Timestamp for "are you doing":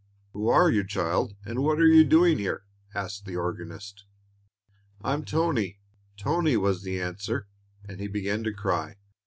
1.79-2.39